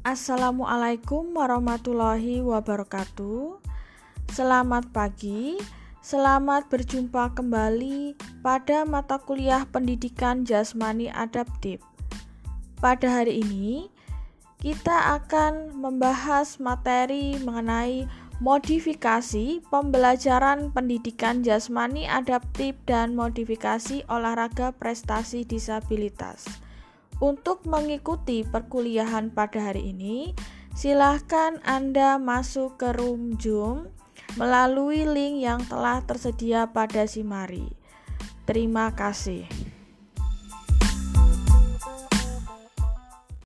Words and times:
Assalamualaikum 0.00 1.36
warahmatullahi 1.36 2.40
wabarakatuh. 2.40 3.60
Selamat 4.32 4.88
pagi. 4.96 5.60
Selamat 6.00 6.72
berjumpa 6.72 7.36
kembali 7.36 8.16
pada 8.40 8.88
mata 8.88 9.20
kuliah 9.20 9.68
Pendidikan 9.68 10.48
Jasmani 10.48 11.12
Adaptif. 11.12 11.84
Pada 12.80 13.12
hari 13.12 13.44
ini, 13.44 13.92
kita 14.64 15.20
akan 15.20 15.76
membahas 15.76 16.56
materi 16.56 17.36
mengenai 17.44 18.08
modifikasi 18.40 19.60
pembelajaran 19.68 20.72
pendidikan 20.72 21.44
jasmani 21.44 22.08
adaptif 22.08 22.72
dan 22.88 23.12
modifikasi 23.12 24.00
olahraga 24.08 24.72
prestasi 24.72 25.44
disabilitas. 25.44 26.48
Untuk 27.20 27.68
mengikuti 27.68 28.48
perkuliahan 28.48 29.28
pada 29.28 29.70
hari 29.70 29.92
ini, 29.92 30.32
silahkan 30.72 31.60
Anda 31.68 32.16
masuk 32.16 32.80
ke 32.80 32.96
room 32.96 33.36
Zoom 33.36 33.92
melalui 34.40 35.04
link 35.04 35.44
yang 35.44 35.60
telah 35.68 36.00
tersedia 36.00 36.72
pada 36.72 37.04
Simari. 37.04 37.76
Terima 38.48 38.96
kasih. 38.96 39.69